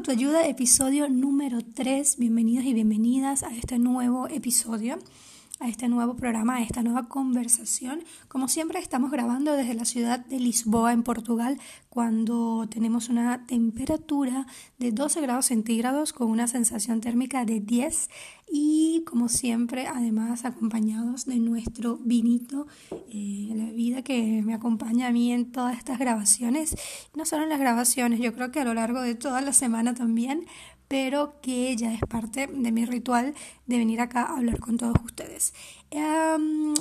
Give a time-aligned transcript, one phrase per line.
[0.00, 2.16] Autoayuda, episodio número 3.
[2.16, 4.98] Bienvenidos y bienvenidas a este nuevo episodio,
[5.60, 8.02] a este nuevo programa, a esta nueva conversación.
[8.28, 11.58] Como siempre, estamos grabando desde la ciudad de Lisboa, en Portugal,
[11.90, 14.46] cuando tenemos una temperatura
[14.78, 18.08] de 12 grados centígrados con una sensación térmica de 10
[18.50, 22.66] y como siempre además acompañados de nuestro vinito,
[23.10, 26.74] eh, la vida que me acompaña a mí en todas estas grabaciones,
[27.14, 29.94] no solo en las grabaciones, yo creo que a lo largo de toda la semana
[29.94, 30.46] también,
[30.90, 33.32] pero que ya es parte de mi ritual
[33.66, 35.54] de venir acá a hablar con todos ustedes.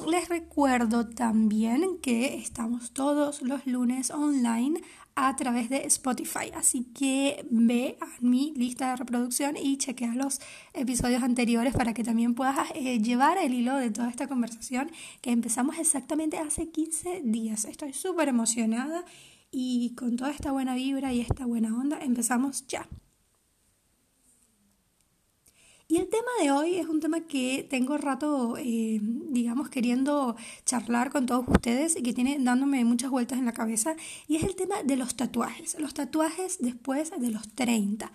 [0.08, 4.82] les recuerdo también que estamos todos los lunes online
[5.14, 6.50] a través de Spotify.
[6.56, 10.40] Así que ve a mi lista de reproducción y chequea los
[10.74, 14.90] episodios anteriores para que también puedas eh, llevar el hilo de toda esta conversación
[15.22, 17.66] que empezamos exactamente hace 15 días.
[17.66, 19.06] Estoy súper emocionada
[19.52, 22.88] y con toda esta buena vibra y esta buena onda empezamos ya.
[25.92, 31.10] Y el tema de hoy es un tema que tengo rato, eh, digamos, queriendo charlar
[31.10, 33.96] con todos ustedes y que tiene dándome muchas vueltas en la cabeza,
[34.28, 35.80] y es el tema de los tatuajes.
[35.80, 38.12] Los tatuajes después de los 30.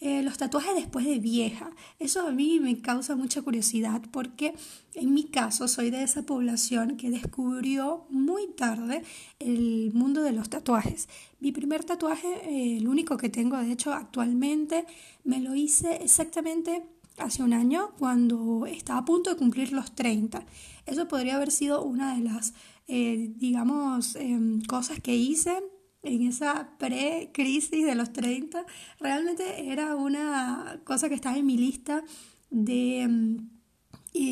[0.00, 1.70] Eh, los tatuajes después de vieja.
[2.00, 4.52] Eso a mí me causa mucha curiosidad porque
[4.94, 9.04] en mi caso soy de esa población que descubrió muy tarde
[9.38, 11.08] el mundo de los tatuajes.
[11.38, 14.86] Mi primer tatuaje, eh, el único que tengo de hecho actualmente,
[15.22, 16.82] me lo hice exactamente
[17.18, 20.44] hace un año cuando estaba a punto de cumplir los 30.
[20.86, 22.54] Eso podría haber sido una de las,
[22.88, 25.62] eh, digamos, em, cosas que hice
[26.02, 28.64] en esa pre-crisis de los 30.
[28.98, 32.02] Realmente era una cosa que estaba en mi lista
[32.50, 33.48] de em,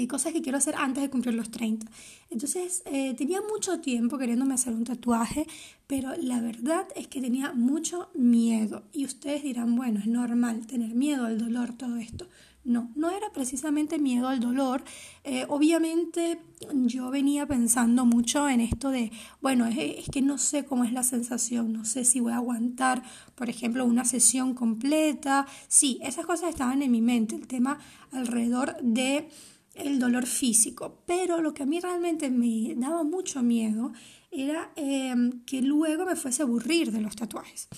[0.08, 1.86] cosas que quiero hacer antes de cumplir los 30.
[2.30, 5.46] Entonces eh, tenía mucho tiempo queriéndome hacer un tatuaje,
[5.86, 8.84] pero la verdad es que tenía mucho miedo.
[8.92, 12.26] Y ustedes dirán, bueno, es normal tener miedo al dolor, todo esto.
[12.62, 14.84] No, no era precisamente miedo al dolor.
[15.24, 16.40] Eh, obviamente
[16.72, 19.10] yo venía pensando mucho en esto de,
[19.40, 23.02] bueno, es, que no sé cómo es la sensación, no sé si voy a aguantar,
[23.34, 25.46] por ejemplo, una sesión completa.
[25.68, 27.78] Sí, esas cosas estaban en mi mente, el tema
[28.12, 29.28] alrededor de
[29.74, 31.02] el dolor físico.
[31.06, 33.92] Pero lo que a mí realmente me daba mucho miedo
[34.30, 35.14] era eh,
[35.46, 37.68] que luego me fuese a aburrir de los tatuajes.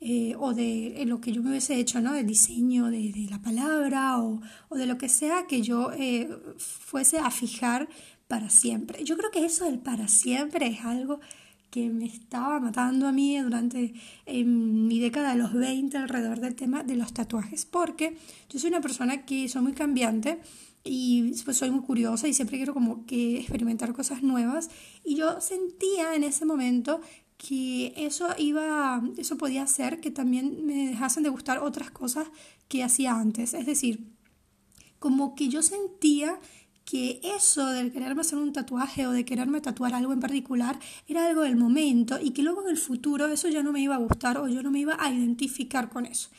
[0.00, 2.12] Eh, o de lo que yo me hubiese hecho, ¿no?
[2.12, 6.28] Del diseño de, de la palabra o, o, de lo que sea que yo eh,
[6.56, 7.88] fuese a fijar
[8.28, 9.02] para siempre.
[9.02, 11.18] Yo creo que eso del para siempre es algo
[11.70, 13.92] que me estaba matando a mí durante
[14.26, 18.16] mi década de los 20 alrededor del tema de los tatuajes, porque
[18.48, 20.38] yo soy una persona que soy muy cambiante
[20.84, 24.70] y pues soy muy curiosa y siempre quiero como que experimentar cosas nuevas
[25.04, 27.00] y yo sentía en ese momento
[27.38, 32.28] que eso iba, eso podía hacer que también me dejasen de gustar otras cosas
[32.66, 33.54] que hacía antes.
[33.54, 34.12] Es decir,
[34.98, 36.38] como que yo sentía
[36.84, 41.26] que eso de quererme hacer un tatuaje o de quererme tatuar algo en particular era
[41.26, 43.98] algo del momento y que luego en el futuro eso ya no me iba a
[43.98, 46.30] gustar o yo no me iba a identificar con eso.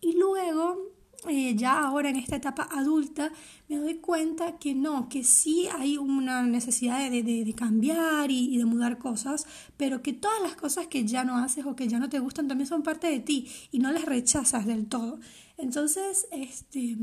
[0.00, 0.95] Y luego
[1.28, 3.32] eh, ya ahora en esta etapa adulta
[3.68, 8.58] me doy cuenta que no, que sí hay una necesidad de, de, cambiar y, y,
[8.58, 11.98] de mudar cosas, pero que todas las cosas que ya no haces o que ya
[11.98, 15.18] no te gustan también son parte de ti y no las rechazas del todo.
[15.58, 16.96] Entonces, este,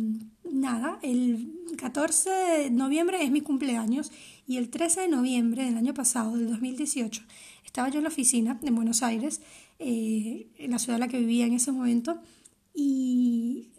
[0.43, 4.11] nada, el 14 de noviembre es mi cumpleaños
[4.45, 7.23] y el 13 de noviembre del año pasado, del 2018,
[7.65, 9.41] estaba yo en la oficina en Buenos Aires,
[9.79, 12.21] eh, en la ciudad en la que vivía en ese momento,
[12.75, 13.69] y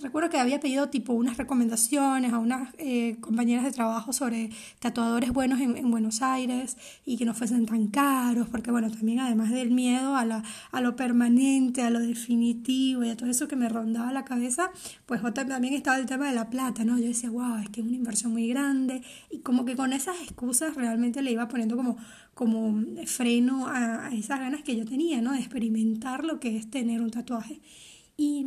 [0.00, 5.32] recuerdo que había pedido tipo unas recomendaciones a unas eh, compañeras de trabajo sobre tatuadores
[5.32, 9.70] buenos en, Buenos Aires y que no fuesen tan caros, porque bueno, también además del
[9.70, 13.68] miedo a, la, a lo permanente, a lo definitivo y a todo eso que me
[13.68, 14.70] rondaba la cabeza,
[15.06, 16.98] pues también estaba el tema de la plata, ¿no?
[16.98, 20.20] Yo decía, wow, es que es una inversión muy grande y como que con esas
[20.22, 21.96] excusas realmente le iba poniendo como,
[22.34, 25.32] como freno a, esas ganas que yo tenía, ¿no?
[25.32, 27.60] De experimentar lo que es tener un tatuaje.
[28.16, 28.46] Y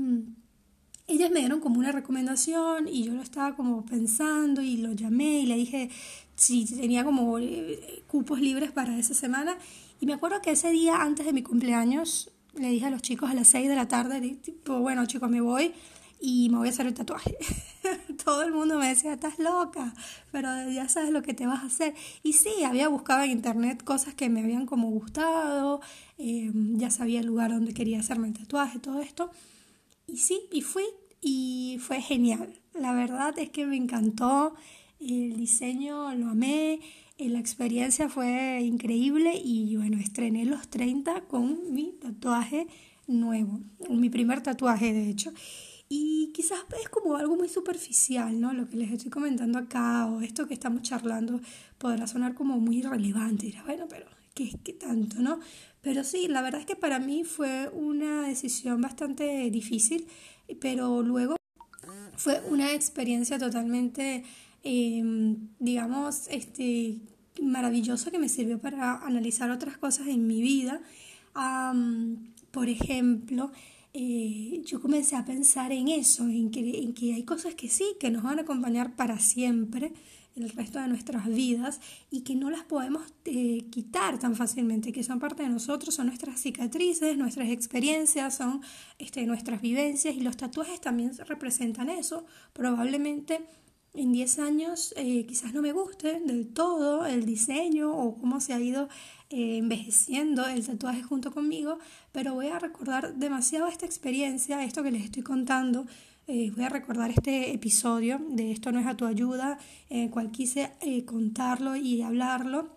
[1.07, 5.39] ellas me dieron como una recomendación y yo lo estaba como pensando y lo llamé
[5.41, 5.89] y le dije
[6.35, 9.57] si tenía como eh, cupos libres para esa semana.
[9.99, 13.29] Y me acuerdo que ese día antes de mi cumpleaños le dije a los chicos
[13.29, 15.73] a las 6 de la tarde, tipo, bueno chicos, me voy
[16.19, 17.37] y me voy a hacer el tatuaje.
[18.23, 19.93] Todo el mundo me decía, estás loca,
[20.31, 21.93] pero ya sabes lo que te vas a hacer.
[22.21, 25.81] Y sí, había buscado en internet cosas que me habían como gustado,
[26.17, 29.31] eh, ya sabía el lugar donde quería hacerme el tatuaje, todo esto.
[30.13, 30.83] Y sí, y fui
[31.21, 32.53] y fue genial.
[32.75, 34.53] La verdad es que me encantó,
[34.99, 36.81] el diseño lo amé,
[37.17, 42.67] eh, la experiencia fue increíble y bueno, estrené los 30 con mi tatuaje
[43.07, 45.33] nuevo, mi primer tatuaje de hecho.
[45.89, 48.53] Y quizás es como algo muy superficial, ¿no?
[48.53, 51.41] Lo que les estoy comentando acá o esto que estamos charlando
[51.79, 53.47] podrá sonar como muy irrelevante.
[53.47, 54.05] Dirás, bueno, pero
[54.35, 55.39] ¿qué, ¿qué tanto, no?
[55.83, 60.07] Pero sí, la verdad es que para mí fue una decisión bastante difícil,
[60.61, 61.35] pero luego
[62.15, 64.23] fue una experiencia totalmente,
[64.63, 67.01] em, digamos, este,
[67.41, 70.81] maravillosa que me sirvió para analizar otras cosas en mi vida.
[72.51, 73.51] por ejemplo,
[73.93, 77.95] eh, yo comencé a pensar en eso, en que, en que hay cosas que sí,
[77.99, 79.91] que nos van a acompañar para siempre
[80.35, 85.03] el resto de nuestras vidas y que no las podemos eh, quitar tan fácilmente, que
[85.03, 88.61] son parte de nosotros, son nuestras cicatrices, nuestras experiencias, son
[88.97, 92.25] este, nuestras vivencias y los tatuajes también representan eso.
[92.53, 93.41] Probablemente
[93.93, 98.53] en 10 años eh, quizás no me guste del todo el diseño o cómo se
[98.53, 98.89] ha ido
[99.29, 101.77] eh, envejeciendo el tatuaje junto conmigo,
[102.11, 105.85] pero voy a recordar demasiado esta experiencia, esto que les estoy contando,
[106.27, 109.57] eh, voy a recordar este episodio de Esto no es a tu ayuda,
[109.89, 112.69] en el cual quise eh, contarlo y hablarlo.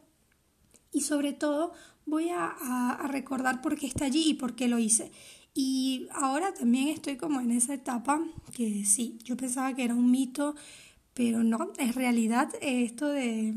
[0.93, 1.72] Y sobre todo
[2.06, 5.12] voy a, a, recordar por qué está allí y por qué lo hice.
[5.54, 8.20] Y ahora también estoy como en esa etapa
[8.54, 10.54] que sí, yo pensaba que era un mito,
[11.14, 13.54] pero no, es realidad esto de,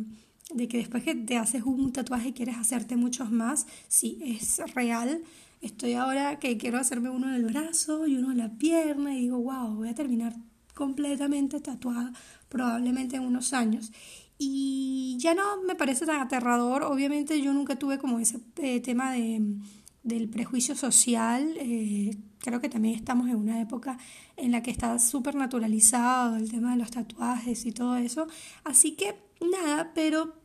[0.54, 5.24] de que después que te haces un tatuaje quieres hacerte muchos más, sí, es real.
[5.62, 9.22] Estoy ahora que quiero hacerme uno en el brazo y uno en la pierna y
[9.22, 10.34] digo, wow, voy a terminar
[10.74, 12.14] completamente tatuada
[12.48, 13.92] probablemente en unos años.
[14.38, 19.12] Y ya no me parece tan aterrador, obviamente yo nunca tuve como ese eh, tema
[19.12, 19.58] de,
[20.04, 23.98] del prejuicio social, eh, creo que también estamos en una época
[24.38, 28.28] en la que está súper naturalizado el tema de los tatuajes y todo eso,
[28.64, 30.39] así que nada, pero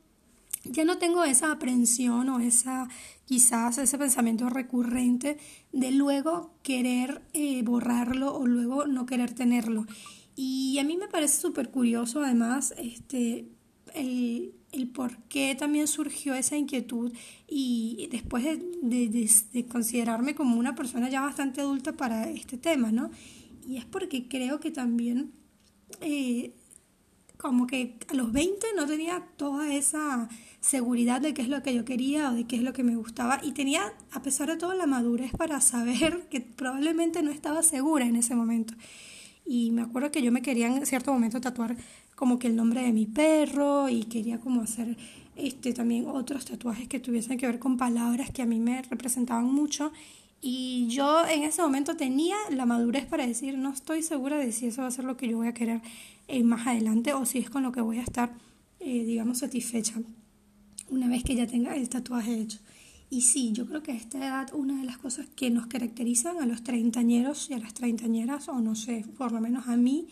[0.65, 2.89] ya no tengo esa aprensión o esa
[3.27, 5.39] quizás ese pensamiento recurrente
[5.73, 9.87] de luego querer eh, borrarlo o luego no querer tenerlo.
[10.37, 13.49] Y a mí me parece súper curioso además este,
[13.95, 17.13] el, el, por qué también surgió esa inquietud
[17.47, 22.91] y después de, de, de, considerarme como una persona ya bastante adulta para este tema,
[22.91, 23.11] ¿no?
[23.67, 25.33] Y es porque creo que también
[26.01, 26.53] eh,
[27.45, 30.31] como que a los 20 no tenía toda esa
[30.61, 32.97] seguridad de qué es lo que yo quería o de qué es lo que me
[32.97, 33.39] gustaba.
[33.43, 38.07] Y tenía, a pesar de todo, la madurez para saber que probablemente no estaba segura
[38.07, 38.73] en ese momento.
[39.45, 41.77] Y me acuerdo que yo me quería en cierto momento tatuar
[42.15, 44.97] como que el nombre de mi perro y quería como hacer
[45.37, 49.53] este también otros tatuajes que tuviesen que ver con palabras que a mí me representaban
[49.53, 49.93] mucho.
[50.41, 54.69] Y yo en ese momento tenía la madurez para decir no estoy segura de si
[54.69, 55.83] eso va a ser lo que yo voy a querer
[56.29, 58.35] eh, más adelante o si es con lo que voy a estar
[58.81, 59.95] eh, digamos satisfecha
[60.91, 62.59] una vez que ya tenga el tatuaje hecho.
[63.11, 66.39] Y sí, yo creo que a esta edad una de las cosas que nos caracterizan
[66.39, 70.09] a los treintañeros y a las treintañeras, o no sé, por lo menos a mí,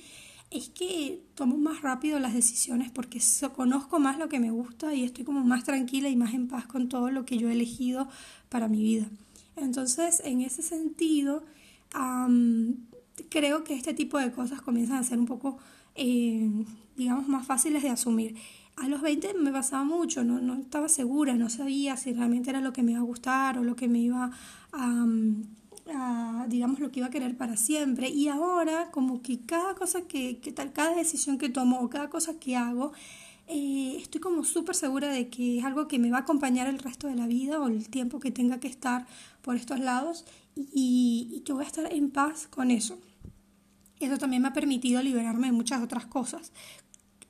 [0.50, 3.20] es que tomo más rápido las decisiones porque
[3.55, 6.67] conozco más lo que me gusta y estoy como más tranquila y más en paz
[6.67, 8.09] con todo lo que yo he elegido
[8.49, 9.09] para mi vida.
[9.56, 11.44] Entonces, en ese sentido,
[13.31, 15.59] creo que este tipo de cosas comienzan a ser un poco,
[15.94, 16.50] eh,
[16.96, 18.36] digamos, más fáciles de asumir
[18.76, 22.60] a los 20 me pasaba mucho, no, no estaba segura, no sabía si realmente era
[22.60, 24.30] lo que me iba a gustar o lo que me iba
[24.72, 25.06] a,
[26.49, 28.08] digamos, lo que iba a querer para siempre.
[28.08, 32.08] Y ahora, como que cada cosa que, que tal, cada decisión que tomo o cada
[32.08, 32.92] cosa que hago,
[33.46, 36.78] eh, estoy como súper segura de que es algo que me va a acompañar el
[36.78, 39.06] resto de la vida o el tiempo que tenga que estar
[39.42, 40.25] por estos lados
[40.56, 42.99] y que voy a estar en paz con eso.
[44.02, 46.52] Eso también me ha permitido liberarme de muchas otras cosas,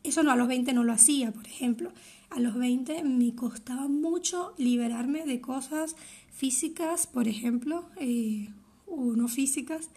[0.05, 1.93] eso no a los 20 no lo hacía, por ejemplo.
[2.31, 5.97] A los 20 me costaba mucho liberarme de cosas
[6.33, 8.49] físicas, por ejemplo, eh,
[8.87, 9.91] o no físicas,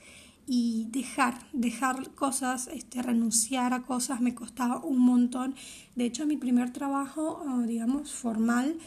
[0.48, 5.56] y dejar, dejar cosas, este, renunciar a cosas me costaba un montón.
[5.96, 8.78] De hecho, mi primer trabajo, digamos, formal,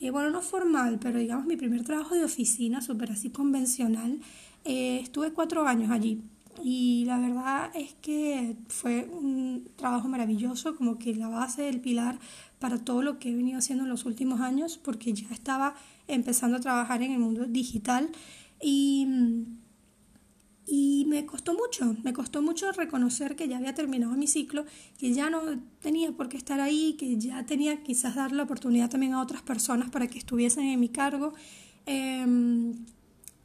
[0.00, 4.20] eh, bueno, no formal, pero digamos mi primer trabajo de oficina, súper así convencional,
[4.64, 6.22] eh, estuve cuatro años allí
[6.60, 12.18] y la verdad es que fue un trabajo maravilloso, como que la base, el pilar
[12.58, 15.74] para todo lo que he venido haciendo en los últimos años, porque ya estaba
[16.08, 18.10] empezando a trabajar en el mundo digital
[18.60, 19.08] y,
[20.66, 24.64] y me costó mucho, me costó mucho reconocer que ya había terminado mi ciclo,
[24.98, 25.40] que ya no
[25.80, 29.42] tenía por qué estar ahí, que ya tenía quizás dar la oportunidad también a otras
[29.42, 31.32] personas para que estuviesen en mi cargo.
[31.86, 32.74] Eh,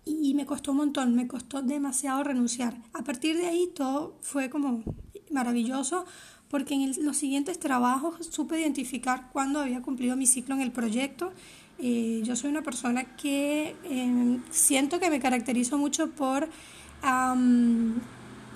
[0.07, 2.77] y me costó un montón, me costó demasiado renunciar.
[2.93, 4.83] A partir de ahí todo fue como
[5.31, 6.05] maravilloso
[6.49, 11.31] porque en los siguientes trabajos supe identificar cuándo había cumplido mi ciclo en el proyecto
[11.79, 16.49] Eh, yo soy una persona que em, siento que me caracterizo mucho por...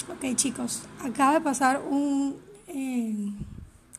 [0.10, 2.36] ok chicos, acaba de pasar un
[2.68, 3.36] em,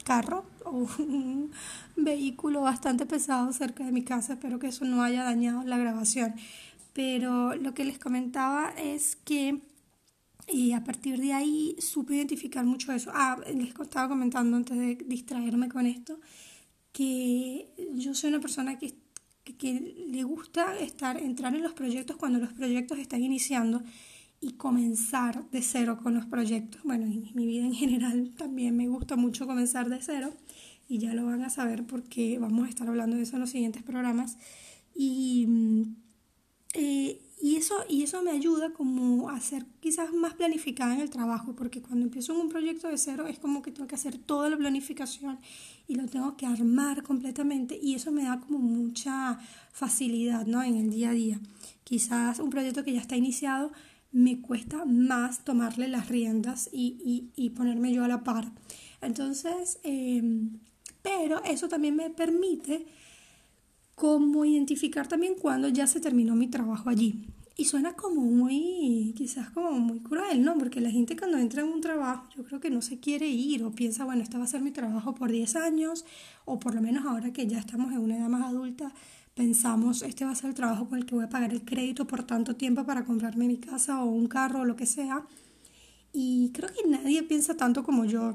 [0.05, 1.53] carro o un
[1.97, 6.35] vehículo bastante pesado cerca de mi casa, espero que eso no haya dañado la grabación.
[6.93, 9.61] Pero lo que les comentaba es que
[10.49, 13.11] y a partir de ahí supe identificar mucho eso.
[13.15, 16.21] Ah, les estaba comentando antes de distraerme con esto,
[16.93, 18.95] que yo soy una persona que,
[19.59, 23.83] que, le gusta estar, entrar en los proyectos cuando los proyectos están iniciando
[24.41, 26.83] y comenzar de cero con los proyectos.
[26.83, 30.35] Bueno, en mi vida en general también me gusta mucho comenzar de cero
[30.89, 33.51] y ya lo van a saber porque vamos a estar hablando de eso en los
[33.51, 34.37] siguientes programas.
[34.95, 36.02] Y mm,
[36.73, 41.11] eh, y eso, y eso me ayuda como a ser quizás más planificada en el
[41.11, 44.17] trabajo, porque cuando empiezo en un proyecto de cero es como que tengo que hacer
[44.17, 45.41] toda la planificación
[45.89, 49.41] y lo tengo que armar completamente y eso me da como mucha
[49.73, 50.63] facilidad ¿no?
[50.63, 51.41] en el día a día.
[51.83, 53.73] Quizás un proyecto que ya está iniciado
[54.13, 58.53] me cuesta más tomarle las riendas y, y, ponerme yo a la par.
[59.01, 60.61] Entonces, em,
[61.03, 62.87] pero eso también me permite
[64.03, 67.25] cómo identificar también cuando ya se terminó mi trabajo allí.
[67.57, 70.59] Y suena como muy, quizás como muy cruel, ¿no?
[70.59, 73.63] Porque la gente cuando entra en un trabajo, yo creo que no se quiere ir
[73.63, 76.05] o piensa, bueno, este va a ser mi trabajo por 10 años,
[76.45, 78.93] o por lo menos ahora que ya estamos en una edad más adulta,
[79.37, 82.05] pensamos, este va a ser el trabajo con el que voy a pagar el crédito
[82.05, 85.25] por tanto tiempo para comprarme mi casa o un carro o lo que sea.
[86.13, 88.35] Y creo que nadie piensa tanto como yo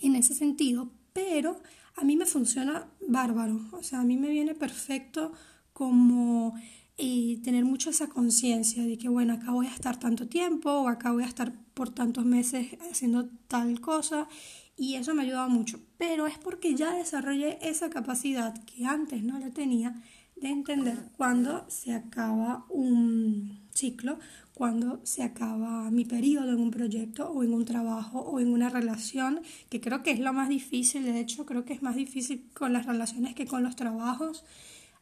[0.00, 1.60] en ese sentido, pero
[1.96, 5.32] a mí me funciona bárbaro, o sea, a mí me viene perfecto
[5.72, 6.54] como
[6.96, 10.88] eh, tener mucho esa conciencia de que, bueno, acá voy a estar tanto tiempo o
[10.88, 14.28] acá voy a estar por tantos meses haciendo tal cosa
[14.76, 19.22] y eso me ha ayudado mucho, pero es porque ya desarrollé esa capacidad que antes
[19.22, 19.94] no la tenía
[20.36, 24.18] de entender cuándo se acaba un ciclo,
[24.54, 28.68] cuando se acaba mi periodo en un proyecto o en un trabajo o en una
[28.68, 32.50] relación, que creo que es lo más difícil, de hecho creo que es más difícil
[32.54, 34.44] con las relaciones que con los trabajos.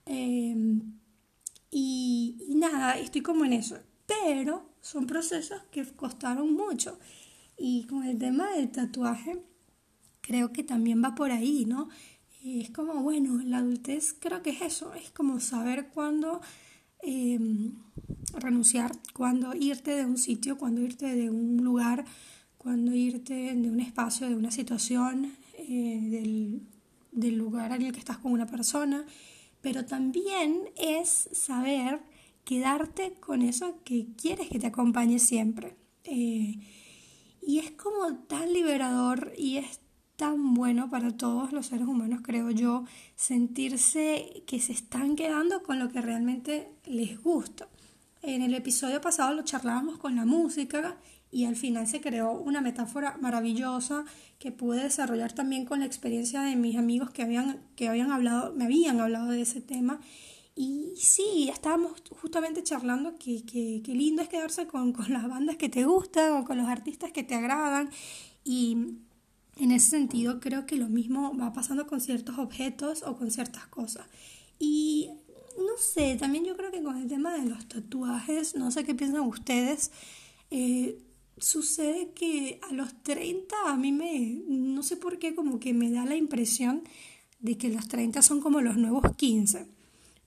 [0.07, 0.81] Em,
[1.71, 6.99] y, y nada, estoy como en eso, pero son procesos que costaron mucho.
[7.57, 9.43] Y con el tema del tatuaje,
[10.21, 11.89] creo que también va por ahí, ¿no?
[12.45, 16.41] Es como, bueno, la adultez creo que es eso, es como saber cuándo
[17.03, 17.73] Em,
[18.35, 22.05] renunciar, cuando irte de un sitio, cuando irte de un lugar,
[22.57, 26.63] cuando irte de un espacio, de una situación, eh, del,
[27.13, 29.05] del, lugar en el que estás con una persona,
[29.61, 32.01] pero también es saber
[32.45, 35.77] quedarte con eso que quieres que te acompañe siempre.
[36.05, 36.59] Eh,
[37.43, 39.81] y es como tan liberador y es
[40.19, 42.85] tan bueno para todos los seres humanos, creo yo,
[43.15, 47.69] sentirse que se están quedando con lo que realmente les gusta.
[48.23, 50.97] En el episodio pasado lo charlábamos con la música
[51.31, 54.05] y al final se creó una metáfora maravillosa
[54.41, 58.53] que pude desarrollar también con la experiencia de mis amigos que habían, que habían hablado,
[58.57, 60.01] me habían hablado de ese tema.
[60.57, 65.69] Y sí, estábamos justamente charlando que, que, lindo es quedarse con, con las bandas que
[65.69, 67.91] te gustan o con los artistas que te agradan.
[68.43, 68.99] Y
[69.59, 73.67] en ese sentido, creo que lo mismo va pasando con ciertos objetos o con ciertas
[73.67, 74.07] cosas.
[74.59, 75.11] Y
[75.57, 78.95] no sé, también yo creo que con el tema de los tatuajes, no sé qué
[78.95, 79.91] piensan ustedes,
[80.51, 80.99] eh,
[81.39, 85.91] sucede que a los 30 a mí me, no sé por qué, como que me
[85.91, 86.83] da la impresión
[87.41, 89.67] de que los 30 son como los nuevos 15.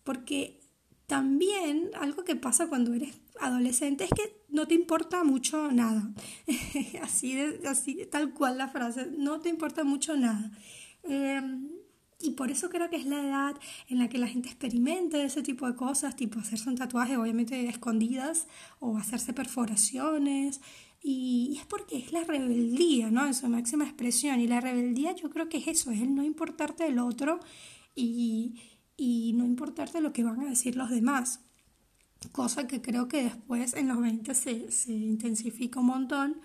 [0.03, 0.59] Porque
[1.07, 6.13] también algo que pasa cuando eres adolescente es que no te importa mucho nada.
[7.01, 10.51] así, así tal cual la frase, no te importa mucho nada.
[11.03, 11.69] Em,
[12.19, 13.55] y por eso creo que es la edad
[13.87, 17.67] en la que la gente experimenta ese tipo de cosas, tipo hacerse un tatuaje obviamente
[17.67, 18.47] escondidas
[18.79, 20.61] o hacerse perforaciones.
[21.03, 23.25] Y, es porque es la rebeldía, ¿no?
[23.25, 24.39] En su máxima expresión.
[24.39, 27.39] Y la rebeldía yo creo que es eso, es el no importarte el otro
[27.95, 28.55] y,
[28.97, 31.39] y no importarte lo que van a decir los demás
[32.31, 36.41] cosa que creo que después en los 20 se, se intensifica un montón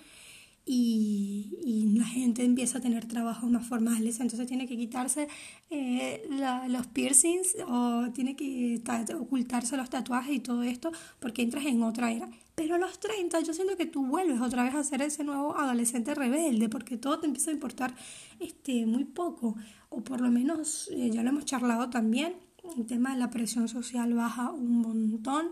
[0.68, 5.28] y, y, la gente empieza a tener trabajos más formales, entonces tiene que quitarse
[5.70, 6.28] eh,
[6.68, 8.82] los piercings o tiene que
[9.14, 10.90] ocultarse los tatuajes y todo esto
[11.20, 12.28] porque entras en otra era.
[12.56, 15.56] Pero a los 30 yo siento que tú vuelves otra vez a ser ese nuevo
[15.56, 17.94] adolescente rebelde porque todo te empieza a importar
[18.40, 19.54] este, muy poco
[19.88, 22.34] o por lo menos eh, ya lo hemos charlado también
[22.76, 25.50] el tema de la presión social baja un montón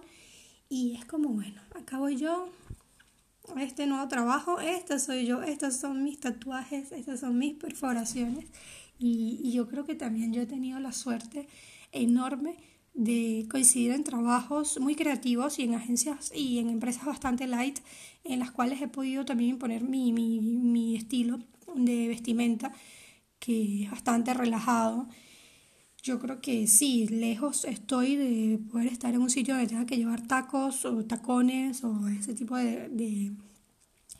[0.68, 2.48] y es como, bueno, acá voy yo,
[3.58, 8.46] este nuevo trabajo, este soy yo, estos son mis tatuajes, estas son mis perforaciones
[8.98, 11.48] y, y yo creo que también yo he tenido la suerte
[11.92, 12.56] enorme
[12.94, 17.80] de coincidir en trabajos muy creativos y en agencias y en empresas bastante light
[18.22, 21.40] en las cuales he podido también imponer mi, mi, mi estilo
[21.74, 22.72] de vestimenta
[23.38, 25.08] que es bastante relajado.
[26.04, 29.96] Yo creo que sí, lejos estoy de poder estar en un sitio donde tenga que
[29.96, 33.32] llevar tacos o tacones o ese tipo de, de,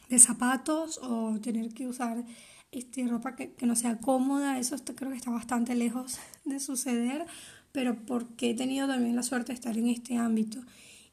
[0.09, 2.25] de zapatos o tener que usar
[2.73, 4.59] este, ropa que, que, no sea cómoda.
[4.59, 7.27] Eso creo que está bastante lejos de suceder
[7.75, 10.61] pero porque he tenido también la suerte de estar en este ámbito.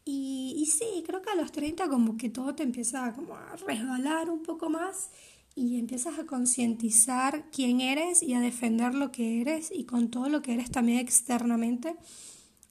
[0.06, 3.56] Y, y sí, creo que a los 30 como que todo te empieza como a
[3.68, 5.10] resbalar un poco más
[5.56, 10.30] y empiezas a concientizar quién eres y a defender lo que eres y con todo
[10.30, 11.96] lo que eres también externamente.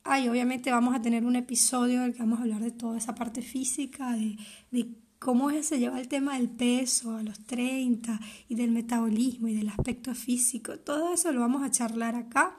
[0.02, 2.96] Ay, obviamente vamos a tener un episodio en el que vamos a hablar de toda
[2.96, 4.37] esa parte física, de,
[4.70, 8.18] de cómo se lleva el tema del peso a los 30
[8.49, 10.78] y del metabolismo y del aspecto físico.
[10.78, 12.56] Todo eso lo vamos a charlar acá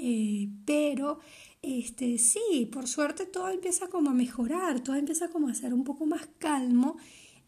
[0.00, 1.18] eh, pero
[1.60, 5.82] este, sí, por suerte todo empieza como a mejorar, todo empieza como a ser un
[5.82, 6.96] poco más calmo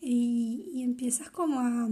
[0.00, 1.88] y, y empiezas como a,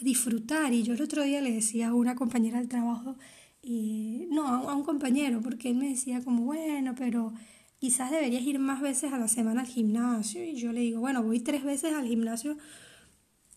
[0.00, 0.72] disfrutar.
[0.72, 3.16] Y yo el otro día le decía a una compañera del trabajo,
[3.62, 7.32] y, no, a, un compañero, porque él me decía como, bueno, pero
[7.78, 10.44] quizás deberías ir más veces a la semana al gimnasio.
[10.44, 12.56] Y yo le digo, bueno, voy tres veces al gimnasio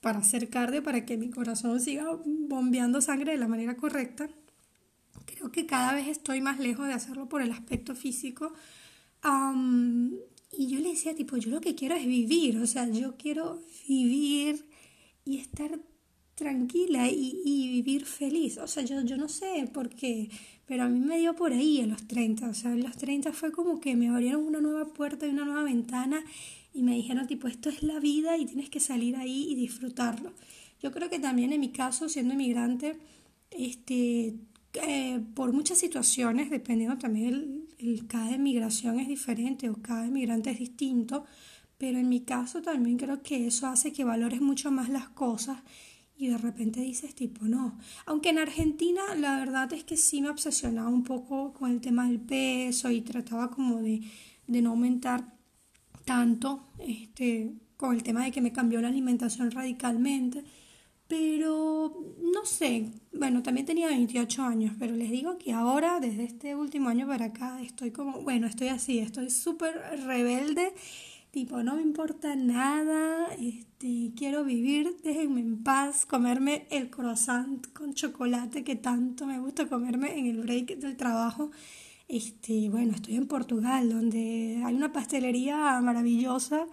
[0.01, 4.29] para hacer cardio, para que mi corazón siga bombeando sangre de la manera correcta
[5.37, 8.53] creo que cada vez estoy más lejos de hacerlo por el aspecto físico.
[10.51, 13.61] Y yo le decía, tipo, yo lo que quiero es vivir, o sea, yo quiero
[13.87, 14.65] vivir
[15.25, 15.79] y estar
[16.35, 18.57] tranquila y, y vivir feliz.
[18.59, 20.29] O sea, yo, yo no sé por qué,
[20.65, 22.49] pero a mí me dio por ahí a los 30.
[22.49, 25.45] O sea, en los 30 fue como que me abrieron una nueva puerta y una
[25.45, 26.23] nueva ventana
[26.73, 30.31] y me dijeron, tipo, esto es la vida y tienes que salir ahí y disfrutarlo.
[30.81, 32.97] Yo creo que también en mi caso, siendo inmigrante,
[33.49, 34.35] este,
[34.73, 40.51] eh, por muchas situaciones, dependiendo también el, el, cada emigración es diferente o cada emigrante
[40.51, 41.25] es distinto,
[41.77, 45.59] pero en mi caso también creo que eso hace que valores mucho más las cosas
[46.17, 47.77] y de repente dices tipo no.
[48.05, 52.07] Aunque en Argentina la verdad es que sí me obsesionaba un poco con el tema
[52.07, 54.01] del peso y trataba como de,
[54.47, 55.37] de no aumentar
[56.05, 60.43] tanto este, con el tema de que me cambió la alimentación radicalmente
[61.07, 66.55] pero no sé, bueno, también tenía 28 años, pero les digo que ahora, desde este
[66.55, 69.73] último año para acá, estoy como, bueno, estoy así, estoy súper
[70.05, 70.73] rebelde,
[71.31, 77.93] tipo, no me importa nada, este, quiero vivir, déjenme en paz, comerme el croissant con
[77.93, 81.51] chocolate que tanto me gusta comerme en el break del trabajo.
[82.09, 86.65] Este, bueno, estoy en Portugal, donde hay una pastelería maravillosa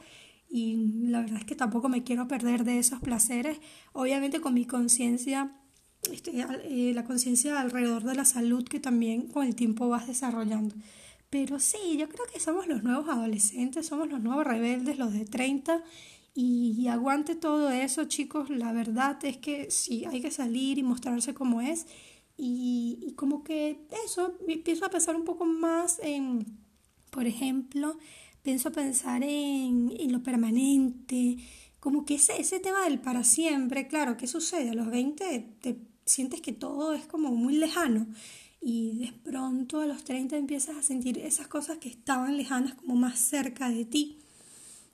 [0.57, 0.77] y
[1.09, 3.59] la verdad es que tampoco me quiero perder de esos placeres,
[3.93, 5.51] obviamente con mi conciencia,
[6.13, 10.77] este, eh, la conciencia alrededor de la salud que también con el tiempo vas desarrollando.
[11.29, 15.25] Pero sí, yo creo que somos los nuevos adolescentes, somos los nuevos rebeldes, los de
[15.25, 15.83] 30,
[16.35, 18.49] y, aguante todo eso, chicos.
[18.49, 21.87] La verdad es que sí, hay que salir y mostrarse como es.
[22.37, 26.47] Y, y como que eso, empiezo a pensar un poco más en,
[27.11, 27.97] por ejemplo,
[28.45, 31.39] pienso pensar en, en lo permanente,
[31.81, 34.71] como que ese, ese tema del para siempre, claro, ¿qué sucede?
[34.71, 38.07] A los 20 te sientes que todo es como muy lejano
[38.61, 42.95] y de pronto a los 30 empiezas a sentir esas cosas que estaban lejanas como
[42.95, 44.21] más cerca de ti.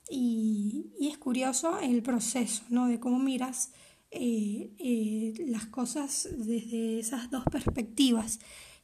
[0.09, 2.87] Y, y es curioso el proceso, ¿no?
[2.87, 3.71] De cómo miras
[4.13, 8.39] eh, eh, las cosas desde esas dos perspectivas.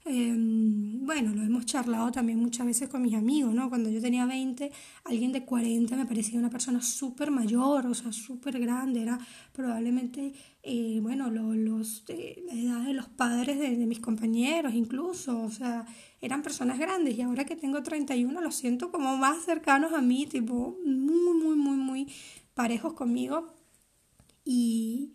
[0.09, 3.67] Em, bueno, lo hemos charlado también muchas veces con mis amigos, ¿no?
[3.69, 4.71] Cuando yo tenía 20,
[5.03, 9.19] alguien de 40 me parecía una persona súper mayor, o sea, súper grande, era
[9.53, 15.51] probablemente, eh, bueno, los, la edad de los padres de, de, mis compañeros incluso, o
[15.51, 15.85] sea,
[16.21, 20.25] eran personas grandes y ahora que tengo 31 los siento como más cercanos a mí,
[20.25, 22.07] tipo, muy, muy, muy, muy
[22.53, 23.53] parejos conmigo
[24.45, 25.13] y,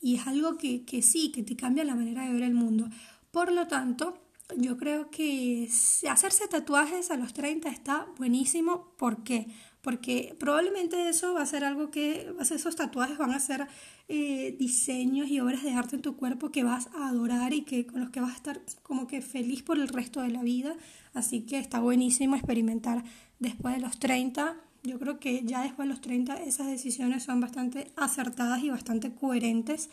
[0.00, 2.88] y es algo que, que sí, que te cambia la manera de ver el mundo.
[3.30, 4.21] Por lo tanto,
[4.56, 5.68] yo creo que
[6.08, 8.92] hacerse tatuajes a los 30 está buenísimo.
[8.96, 9.46] ¿Por qué?
[9.80, 13.66] Porque probablemente eso va a ser algo que, esos tatuajes van a ser
[14.08, 17.86] eh, diseños y obras de arte en tu cuerpo que vas a adorar y que
[17.86, 20.76] con los que vas a estar como que feliz por el resto de la vida.
[21.14, 23.02] Así que está buenísimo experimentar
[23.38, 24.56] después de los 30.
[24.84, 29.14] Yo creo que ya después de los 30 esas decisiones son bastante acertadas y bastante
[29.14, 29.90] coherentes.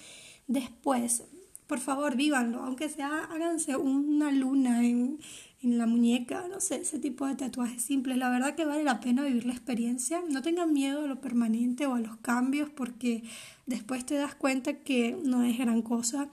[0.48, 1.24] Después,
[1.70, 5.20] por favor, vívanlo, aunque sea, háganse una luna en,
[5.62, 8.18] en la muñeca, no sé, ese tipo de tatuajes simples.
[8.18, 10.24] La verdad que vale la pena vivir la experiencia.
[10.28, 13.22] No tengan miedo a lo permanente o a los cambios porque
[13.68, 16.28] después te das cuenta que no es gran cosa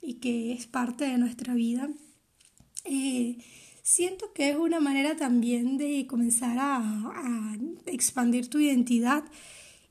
[0.00, 1.90] y que es parte de nuestra vida.
[2.86, 3.36] Eh,
[3.82, 9.22] siento que es una manera también de comenzar a, a expandir tu identidad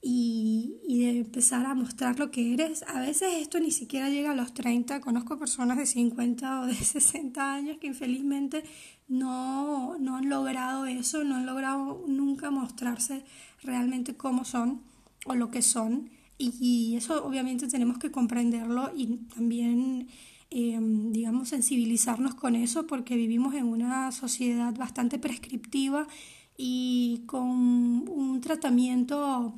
[0.09, 2.83] y, de empezar a mostrar lo que eres.
[2.83, 5.01] A veces esto ni siquiera llega a los 30.
[5.01, 8.63] Conozco personas de 50 o de 60 años que infelizmente
[9.09, 13.25] no, no han logrado eso, no han logrado nunca mostrarse
[13.63, 14.81] realmente cómo son
[15.25, 16.09] o lo que son.
[16.37, 20.07] Y, eso obviamente tenemos que comprenderlo y también,
[20.51, 20.79] eh,
[21.11, 26.07] digamos, sensibilizarnos con eso porque vivimos en una sociedad bastante prescriptiva
[26.55, 29.53] y con un tratamiento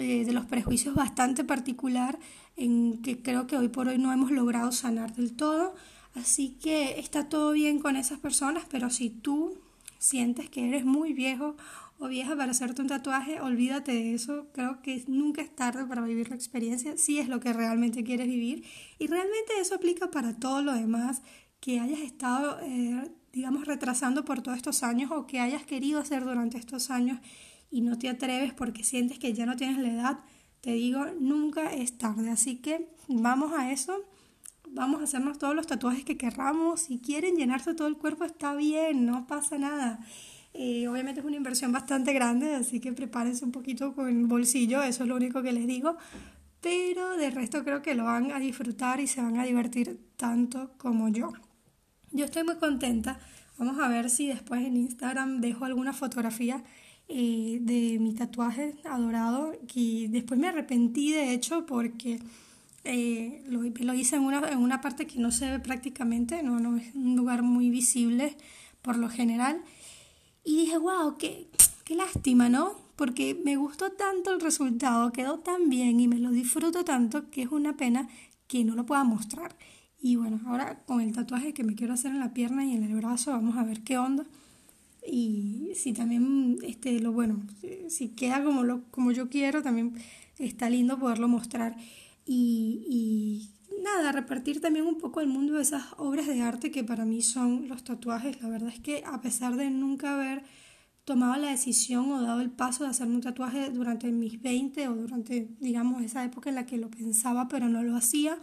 [0.00, 2.18] eh, de los prejuicios bastante particular
[2.56, 5.74] en que creo que hoy por hoy no hemos logrado sanar del todo.
[6.14, 9.56] Así que está todo bien con esas personas, pero si tú
[9.98, 11.56] sientes que eres muy viejo
[11.98, 14.46] o vieja para hacerte un tatuaje, olvídate de eso.
[14.52, 18.26] Creo que nunca es tarde para vivir la experiencia, si es lo que realmente quieres
[18.26, 18.64] vivir.
[18.98, 21.22] Y realmente eso aplica para todo lo demás
[21.60, 26.24] que hayas estado, eh, digamos, retrasando por todos estos años o que hayas querido hacer
[26.24, 27.18] durante estos años
[27.70, 30.18] y no te atreves porque sientes que ya no tienes la edad,
[30.60, 32.30] te digo, nunca es tarde.
[32.30, 34.04] Así que vamos a eso,
[34.68, 36.80] vamos a hacernos todos los tatuajes que querramos.
[36.82, 40.00] Si quieren llenarse todo el cuerpo está bien, no pasa nada.
[40.54, 44.82] Eh, obviamente es una inversión bastante grande, así que prepárense un poquito con el bolsillo,
[44.82, 45.96] eso es lo único que les digo.
[46.60, 50.72] Pero de resto creo que lo van a disfrutar y se van a divertir tanto
[50.78, 51.32] como yo.
[52.10, 53.20] Yo estoy muy contenta.
[53.58, 56.64] Vamos a ver si después en Instagram dejo alguna fotografía
[57.10, 62.18] eh, de mi tatuaje adorado y después me arrepentí de hecho porque
[62.84, 66.60] eh, lo, lo, hice en una, en una parte que no se ve prácticamente, no,
[66.60, 68.36] no es un lugar muy visible
[68.82, 69.62] por lo general
[70.44, 71.48] y dije, wow, qué,
[71.84, 72.72] qué lástima, ¿no?
[72.94, 77.40] Porque me gustó tanto el resultado, quedó tan bien y me lo disfruto tanto que
[77.40, 78.10] es una pena
[78.48, 79.56] que no lo pueda mostrar.
[79.98, 82.84] Y bueno, ahora con el tatuaje que me quiero hacer en la pierna y en
[82.84, 84.26] el brazo, vamos a ver qué onda
[85.10, 87.46] y si también este lo bueno
[87.88, 89.94] si queda como lo como yo quiero también
[90.38, 91.76] está lindo poderlo mostrar
[92.24, 96.84] y, y nada repartir también un poco el mundo de esas obras de arte que
[96.84, 98.40] para mí son los tatuajes.
[98.42, 100.42] La verdad es que a pesar de nunca haber
[101.04, 104.94] tomado la decisión o dado el paso de hacerme un tatuaje durante mis 20 o
[104.94, 108.38] durante digamos esa época en la que lo pensaba pero no lo hacía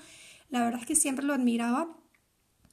[0.50, 1.96] la verdad es que siempre lo admiraba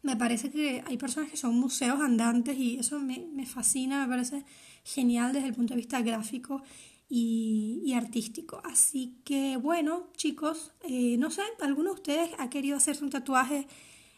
[0.02, 4.08] me parece que hay personas que son museos andantes y eso me, me fascina, me
[4.08, 4.44] parece
[4.84, 6.62] genial desde el punto de vista gráfico
[7.08, 8.60] y, y artístico.
[8.64, 13.68] Así que bueno, chicos, eh, no sé, ¿alguno de ustedes ha querido hacerse un tatuaje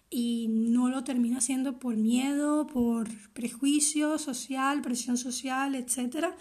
[0.08, 6.34] y no lo termina haciendo por miedo, por prejuicio social, presión social, etcétera?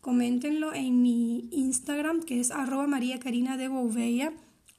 [0.00, 4.32] Coméntenlo en mi Instagram que es arroba de.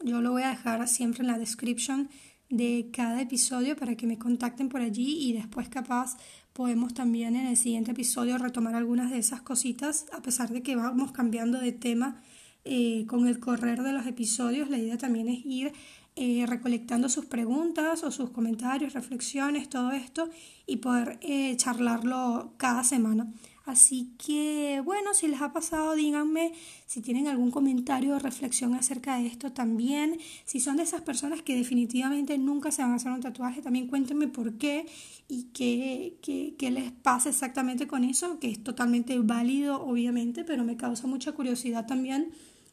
[0.03, 2.09] Yo lo voy a dejar siempre en la description
[2.57, 6.17] de cada episodio para que me contacten por allí y después capaz
[6.53, 10.75] podemos también en el siguiente episodio retomar algunas de esas cositas a pesar de que
[10.75, 12.21] vamos cambiando de tema
[12.65, 15.73] eh, con el correr de los episodios la idea también es ir
[16.15, 20.29] eh, recolectando sus preguntas o sus comentarios, reflexiones, todo esto
[20.67, 23.33] y poder eh, charlarlo cada semana.
[23.65, 26.54] Así que bueno, si les ha pasado, díganme
[26.86, 30.19] si tienen algún comentario o reflexión acerca de esto también.
[30.43, 33.88] Si son de esas personas que definitivamente nunca se van a hacer un tatuaje, también
[33.88, 34.86] cuéntenme por qué
[35.30, 40.65] y qué, qué, qué les pasa exactamente con eso, que es totalmente válido obviamente, pero
[40.65, 42.32] me causa mucha curiosidad también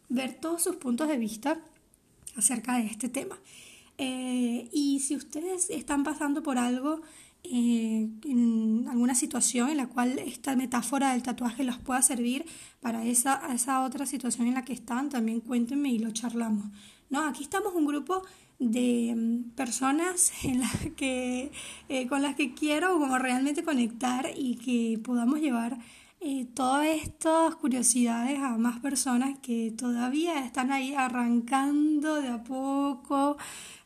[0.09, 1.61] ver todos sus puntos de vista
[2.37, 3.38] acerca de este tema.
[4.03, 7.03] Eh, y si ustedes están pasando por algo
[7.44, 12.44] eh, en alguna situación en la cual esta metáfora del tatuaje los pueda servir
[12.81, 16.66] para esa, esa otra situación en la que están, también cuéntenme y lo charlamos.
[17.09, 17.24] ¿no?
[17.26, 18.22] Aquí estamos un grupo
[18.59, 21.50] de mm, personas en las que,
[21.88, 25.79] eh, con las que quiero como realmente conectar y que podamos llevar
[26.20, 33.38] eh, todas estas curiosidades a más personas que todavía están ahí arrancando de a poco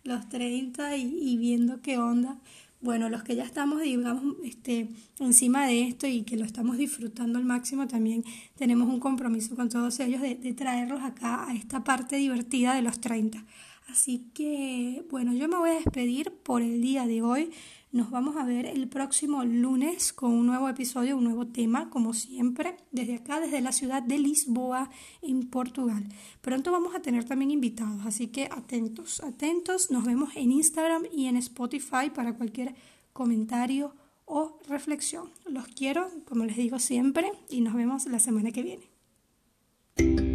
[0.03, 2.37] los 30 y, y viendo qué onda
[2.85, 7.38] bueno, los que ya estamos, digamos, este, encima de esto y que lo estamos disfrutando
[7.38, 8.23] al máximo, también
[8.57, 12.83] tenemos un compromiso con todos ellos de, de traerlos acá a esta parte divertida de
[12.83, 13.42] los 30.
[13.88, 17.51] Así que, bueno, yo me voy a despedir por el día de hoy.
[17.94, 22.12] Nos vamos a ver el próximo lunes con un nuevo episodio, un nuevo tema, como
[22.12, 24.90] siempre, desde acá, desde la ciudad de Lisboa,
[25.22, 26.04] en Portugal.
[26.40, 29.92] Pronto vamos a tener también invitados, así que atentos, atentos.
[29.92, 32.74] Nos vemos en Instagram y en Spotify para cualquier
[33.12, 35.30] comentario o reflexión.
[35.46, 40.34] Los quiero, como les digo siempre, y nos vemos la semana que viene.